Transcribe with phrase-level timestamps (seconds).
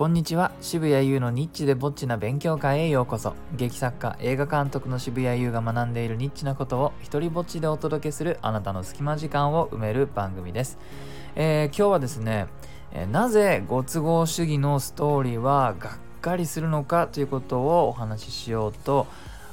[0.00, 0.50] こんにちは。
[0.62, 3.34] 渋谷優のニッチでぼっちな勉強会へようこそ。
[3.54, 10.78] 劇作家映画監督の渋谷優が学んでいるニッチなことを一人ぼっちでお届けするあなたの隙間時間を埋める番組です、
[11.36, 12.46] えー、今日はですね、
[12.92, 19.06] えー、なぜご都合主義のストーリーはがっかりするのかということをお話ししようと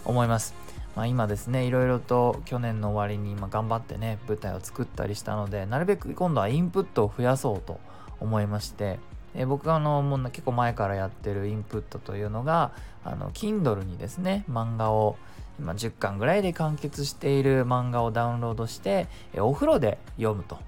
[0.06, 0.56] 思います。
[0.96, 7.82] まあ、今ですねいろいろと去年の終わりに今頑張ってね舞台を作ったりしたのでなるべく今度はインプットを増やそうと
[8.22, 8.98] 思いまして
[9.38, 12.72] え僕があのもう結構前からやってるインプットというのが
[13.06, 15.16] あの Kindle にですね漫画を
[15.60, 20.60] 今10巻ぐらいで完結している漫画をダウンロードしてえお風呂で読むと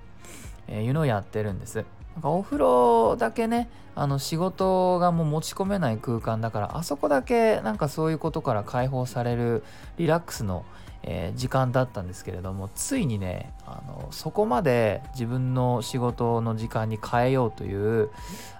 [0.72, 1.84] いうのをやってるんです。
[2.20, 9.64] なんかお風呂だけねあの仕事がもう持ち込めない空間だからあそこだけなんかそういうことから解放される
[9.98, 10.66] リラックスの
[11.02, 18.10] えー、時間だったんですけれどもついにねあのそこまで自分の仕事の時間に変えようという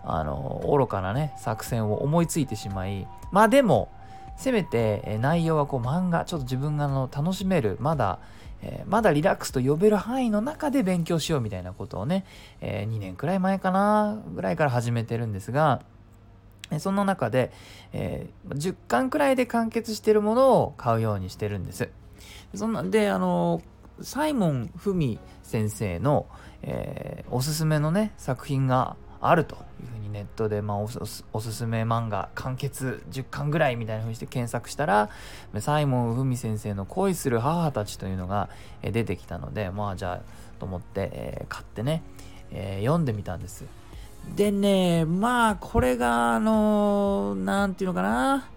[0.06, 3.90] あの愚かなね作戦を思いついてしまいまあでも
[4.38, 8.20] せめて内容はこう漫画ちょっと自分がの楽しめるまだ
[8.62, 12.26] えー、まだリラックスと呼べる範囲の中で勉強しようみたいなことをね、
[12.62, 15.82] えー、2年くらい前かなぐらいから始めてるんですが、
[16.80, 17.52] その中で、
[17.94, 21.90] えー、10巻くらいで完結してるものを買うようにしてるんです。
[22.54, 23.62] そんなであの
[24.02, 26.28] サイモン・フミ先生の、
[26.62, 35.10] えー、おすすめのね作品があるというふうネットで、まあ、おすすめ漫画完結10巻ぐらいみたいなふうにして検索したら
[35.60, 38.50] サイモン・フミ先生の「恋する母たち」というのが
[38.82, 40.22] 出てきたのでまあじゃあ
[40.60, 42.04] と思って、えー、買ってね、
[42.52, 43.66] えー、読んでみたんです。
[44.36, 48.50] でねまあこれがあの何て言うのかな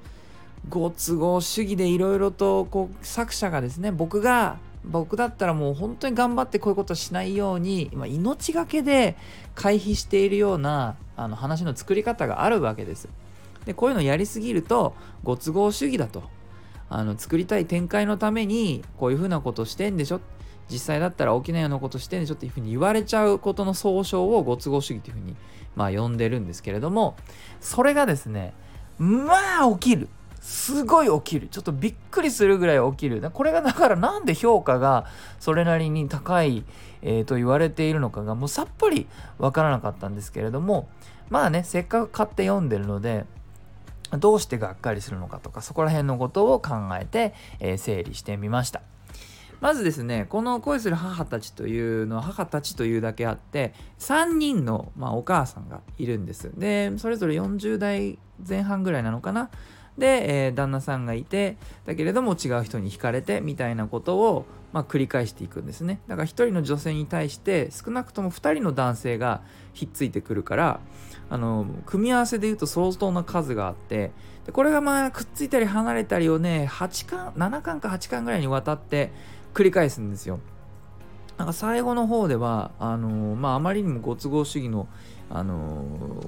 [0.69, 9.17] ご都合主義でいろいろとこう作者がですね僕が僕だったらもう本当に頑張ってこういうことしないように今命がけで
[9.55, 13.09] 回避しているようなあの話の作り方があるわけです。
[13.65, 16.23] でこういうのやりすぎるとご都合主義だと。
[16.95, 20.21] あの作りたい展開のためにこういうふうなことしてんでしょ。
[20.71, 25.37] 実際だったら起きないようなことしてんでしょっていうふうに言われちゃうことの総称をご都合主義というふうに
[25.75, 27.17] まあ呼んでるんですけれども
[27.61, 28.55] それがですね
[28.99, 30.09] まあ起きる。
[30.43, 31.47] すごい起きる。
[31.47, 33.23] ちょっとびっくりするぐらい起きる。
[33.33, 35.07] これがだからなんで評価が
[35.39, 36.65] それなりに高い、
[37.01, 39.07] えー、と言われているのかがもうさっぱり
[39.39, 40.89] わからなかったんですけれども
[41.31, 43.25] まあねせっかく買って読んでるので
[44.19, 48.83] どうしてがっかりするのかとかそこら辺のことを考えて、えー、整理してみました。
[49.61, 56.51] まずですねこの恋する母たちというのは母たちというだけあって3人の、まあ、お母さんがいるんです。
[56.59, 59.51] でそれぞれ40代前半ぐらいなのかな
[59.99, 66.01] で、えー、旦那さんがいてだけれども違う人に惹かれてみたいなことを、まあ、繰り返していくんですね。
[66.09, 69.43] だから1人の女性に対して少なくとも2人の男性が
[69.75, 70.81] ひっついてくるから
[71.31, 74.13] あの組み合わせで言うと相当な数があって
[74.47, 79.13] でこれがまあくっついたり離れたりをね8巻7巻か8巻ぐらいにわたって
[79.55, 80.41] 繰り返すんですよ。
[81.39, 84.89] なんか最後の方ではあのまああまりにもご都合主義の
[85.35, 85.83] あの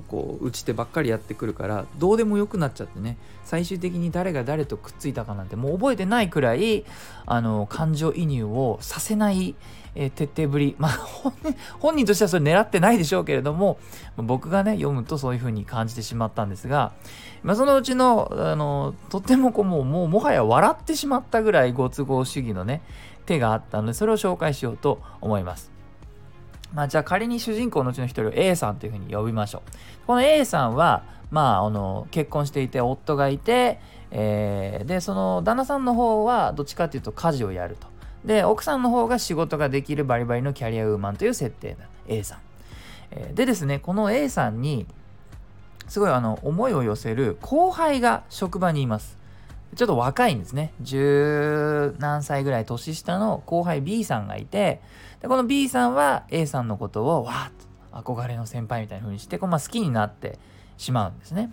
[0.08, 6.86] こう打ち手ばっかりやってくるからどうでもよくなっちゃってね最終的に誰が誰とくっついたかなんてもう覚えてないくらい
[7.26, 9.54] あの感情移入をさせない、
[9.94, 10.92] えー、徹底ぶりまあ
[11.80, 13.78] 本人としてはそれ狙ってないでしょうけれども
[14.16, 16.94] 僕がね読むとそういう風に感じてしまったんですが、
[17.42, 22.80] まあ、そのうちのあのとってもこうもうもうもはや笑ってしまったぐらいご都合主義のね
[23.26, 25.73] 手があったのでそれを紹介しようと思います。
[26.74, 30.06] まあ、じゃあ仮に主人公のうちの一人を A さんというふうに呼びましょう。
[30.06, 33.78] この A さんは、まあ、あの結婚していて夫がいて、
[34.10, 37.86] えー、でその旦那さんの方はどっちかっていうと家事をやると。
[38.24, 42.38] で奥さんの方が仕事ができるバリバリのキャリアウーマンという設定だ A さん。
[43.12, 44.86] えー、でですねこの A さんに
[45.88, 49.18] すごいあの思いを寄せる後輩が職場にいます。
[49.74, 50.72] ちょっと若いんですね。
[50.80, 54.80] 十何歳ぐらい年下の後輩 B さんがいて、
[55.20, 57.52] でこの B さんは A さんのことをわーっ
[57.92, 60.38] と憧れの先輩みたいな風にしてこう、まあ、好きになって
[60.76, 61.52] しまうんですね。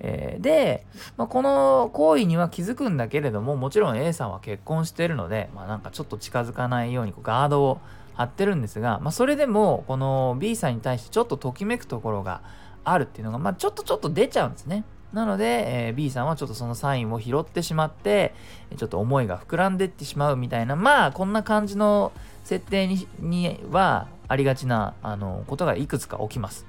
[0.00, 0.86] えー、で、
[1.16, 7.80] まあ、この行為には気づくんだけれどももちろん A さんは結婚してるので、まあ、なんかちょっと近づかないようにこうガードを
[8.14, 12.42] 張ってるんですが、まあ、それでもこの B さんに対してちょっとときめくところが
[12.84, 14.84] あるっていうのが、まあ、ちょっとちょっと出ちゃうんですね。
[15.14, 18.34] なので、えー、B さんはちょっとそのサインを拾ってしまって
[18.76, 22.12] ちょっと思いが膨らんでってしまうみたいなまあこんな感じの
[22.42, 26.66] 設定ににはありがちなあのことがいくつか起きます。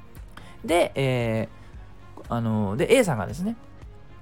[0.63, 3.55] で、えー、あので A さんがですね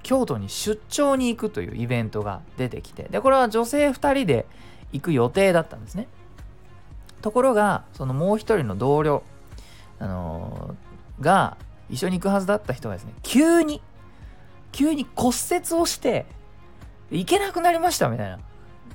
[0.02, 4.46] 京都に出張に行くというイベントが出てきてでこれは女性2人で
[4.92, 6.08] 行く予定だったんですね。
[7.20, 9.22] ところがそのもう一人の同僚、
[9.98, 11.56] あのー、が
[11.90, 13.82] 一緒に行くはずだった人がですね急に
[14.74, 16.26] 急に骨折をして
[17.12, 18.40] 行けなくなりましたみたいな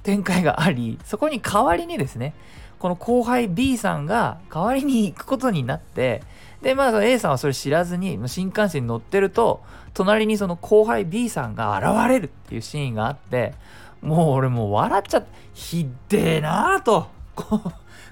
[0.03, 2.33] 展開がありそこに代わりにですね
[2.79, 6.21] この後輩 B さんが代わりに行くことになって
[6.61, 13.53] でまあ A さんはそれ知らずに新幹線に乗ってると隣にその後輩 B さんが現れるっていうシーンがあって
[14.01, 17.07] もう俺もう笑っちゃってひでえなーと。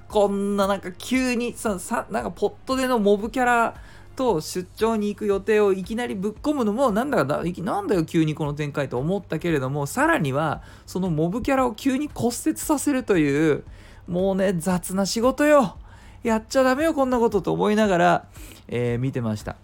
[0.07, 3.75] こんななんか急にささなんかポットでのモブキャラ
[4.17, 13.63] と出張に行く予定をいきなりぶっ込むのもなんだかなんだよ急にこの展開と思ったけれどもさらにはそのモブキャラを急に骨折させるという
[14.07, 15.77] もうね雑な仕事よ
[16.23, 18.25] やっちゃダメよこんなことと思いながら、
[18.67, 19.55] えー、見てました。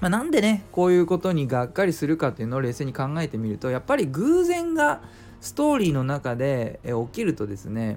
[0.00, 5.02] まあ、なんでねこういうことにがっかりするかっていうのを冷静に考えてみるとやっぱり偶然が
[5.42, 7.96] ストーリーの中で起きるとですねやっ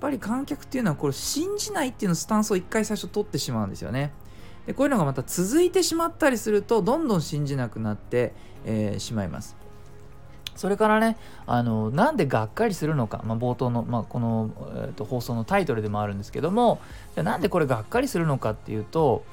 [0.00, 4.12] ぱり観客っていうのはこれ信じないっていうのスタンスを一回最初取ってしまうんですよね。
[4.68, 8.34] でこういうのがまた続いてしまったりするとどんどん信じなくなって、
[8.66, 9.56] えー、しまいます。
[10.56, 11.16] それからね
[11.46, 16.80] あのなんでがっかりするのか、まあ、冒頭の、まあ、この、えーと、放送のタイトルでもあるんですけども
[17.14, 19.24] じゃなんでこれがっかりするのかっていうと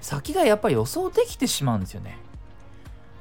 [0.00, 2.18] 先がやっぱり予想できてしまうんですよね。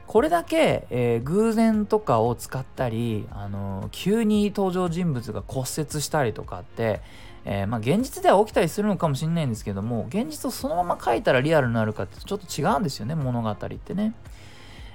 [0.08, 7.02] これだけ、えー、偶然とかを使ったり、あの急に登場人物が骨折したりとかって、
[7.46, 14.14] えー、まあ、現実では起きたりするのかもしれないんですけども現実をそのまま書いたらリアルになるかってちょっと違うんですよね物語ってね。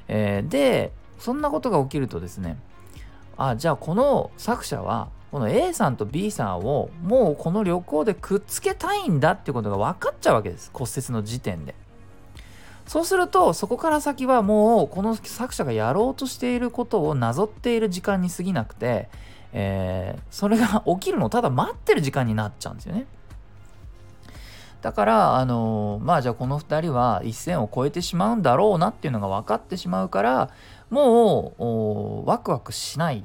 [0.09, 2.59] えー、でそんなことが起きるとですね
[3.37, 11.75] あじゃあこの作者はこの A さんと B さんをもうこの旅行でくっつけたいんだってことが分かっちゃうわけです骨折の時点で。
[12.87, 19.09] そうするとそこから先はもうこの作者がやろうとしていることをなぞっている時間に過ぎなくて、
[19.57, 23.07] えー、それが起きるのをただ待ってる時間になっちゃうんですよね。
[24.83, 30.51] だからあのー、まあじゃあこの2人は一線を越えてしまうんだろうなっていうのが分かってしまうから
[30.91, 31.55] も
[32.27, 33.25] うワクワクしない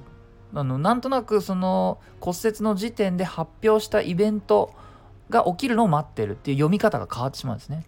[0.54, 4.74] あのなんとなくその骨折の時点で発表したイベント
[5.30, 7.86] が起きるのを待ってるっていう読み方が変わってしまうんですね。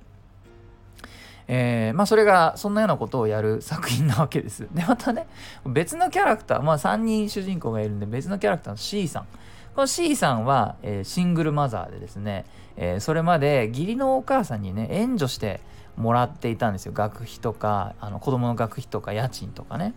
[1.54, 4.70] えー、まあそれがそんなようなことをやる作品なわけです。
[4.72, 5.28] でまたね
[5.66, 9.24] 別のキャラクターまあ3人主人公がいるんで別のキャラクターの C さん。
[9.76, 12.46] この C さんは、えー、シングルマザーでですね、
[12.78, 15.60] えー、それまで義理のお母さんにね援助して
[15.98, 16.94] もらっていたんですよ。
[16.94, 19.94] 学費とかあの子供の学費とか家賃とかね。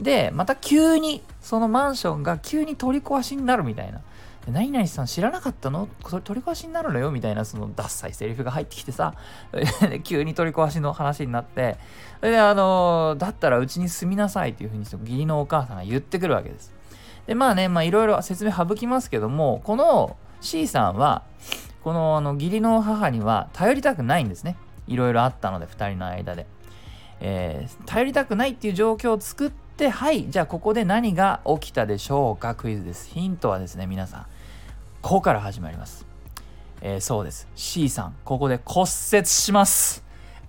[0.00, 4.00] でまた急にそのマンションが急に取り壊しになるみたいな。
[4.46, 5.88] 何々さん知らなかったの？
[6.06, 9.14] それ取り壊しになるのよみたいなそのダッサいセリフが入ってきてさ
[10.04, 11.76] 急に取り壊しの話になって
[12.20, 16.72] それであのだったらうちに住みなさいっていうふうに義理のお母さんが言ってくるわけです。
[17.26, 21.24] でまあねまあいろいろ説明省きますけどもこの C さんは
[21.84, 24.56] このあの義理の母には頼りたくないんですね。
[24.86, 26.46] いろいろあったので2人の間で、
[27.20, 32.56] えー、頼りたくないっていう状況を作ってはいじゃあここで何が起きたでしょうか？
[32.56, 33.08] クイズです。
[33.10, 34.26] ヒントはですね皆さん
[35.00, 36.04] ここから始まります、
[36.80, 37.46] えー、そうです。
[37.54, 40.02] C さんここで骨折します。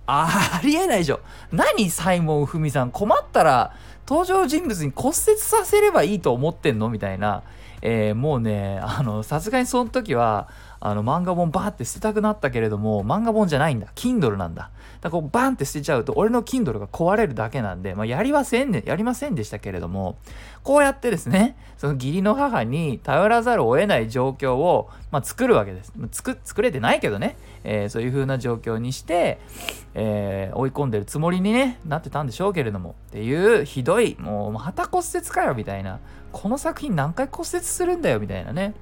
[0.06, 1.20] ありえないでしょ。
[1.52, 1.88] 何？
[1.90, 3.76] サイモン・フミさん困ったら
[4.08, 6.88] 登場人物に骨折させればいいと思ってんの？
[6.88, 7.44] みたいな、
[7.82, 10.48] えー、もうねあのさすがにその時は
[10.80, 13.88] あの漫画本バーって捨てたくなったけれども漫画本じゃないんだ。
[13.94, 14.70] Kindle なんだ。
[15.02, 20.18] だからこうバンって捨てちゃうと俺の Kindle が壊れるだけなんで、まあ、やりませんねやりませんでしたけれども
[20.62, 25.92] こうやってですねその義理の母に頼らざるを得ない状況を、まあ、作るわけです。
[26.12, 29.38] 作作れてないけどね、えー、そういう風な状況にして、
[29.94, 36.00] えー、追い込んでるつもりにねなってたんでしょうけれどもっていうひどいもうまた骨折かよみたいな。
[36.32, 38.74] この作品何回骨折するんだよみたいなね。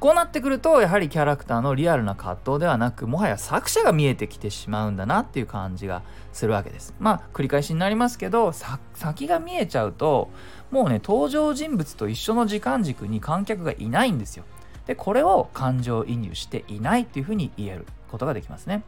[0.00, 6.94] こうなってくるとやはりキャラクターのリアルな葛藤ではなくもはや作者が見えてきてしまうんだなっていう感じがするわけです。
[6.98, 8.52] まあ繰り返しになりますけど
[8.94, 10.30] 先が見えちゃうと
[10.70, 14.44] もうね登場人物と一緒の時間軸に観客がいないんですよ。
[14.86, 18.82] でこれを感情移入していないっていうふうに言えることができますね。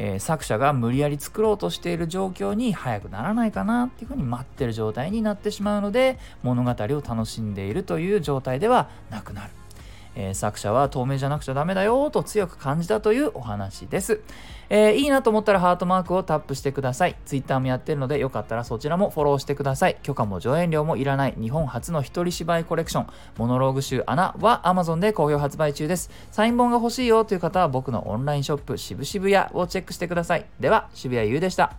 [0.00, 9.50] えー、作者が無理やり作ろうとしている状況に早くならないかなっていうふうに待ってる状態になってしまうので物語を楽しんでいるという状態ではなくなる。
[10.18, 14.20] えー、作者は透明じゃなくちゃダメだよと強く感じたというお話です。
[14.68, 17.16] えー、いいなと思ったらハートマークをタップしてください。
[17.24, 19.96] Twitter もやってるのでよかったらそちらもフォローしてください。
[20.02, 23.06] 許可も上演料もいらない日本初の一人芝居コレクション、
[23.38, 26.10] モノローグ集アナは Amazon で好評発売中です。
[26.32, 30.44] サイン本が欲しいよという方は僕のオンラインショップ渋々屋をチェックしてください。
[30.58, 31.76] では、渋谷優でした。